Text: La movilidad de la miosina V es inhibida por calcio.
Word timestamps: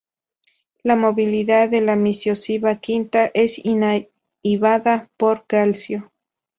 La 0.81 0.95
movilidad 0.95 1.69
de 1.69 1.79
la 1.79 1.95
miosina 1.95 2.81
V 2.81 3.31
es 3.35 3.59
inhibida 3.63 5.11
por 5.15 5.45
calcio. 5.45 6.11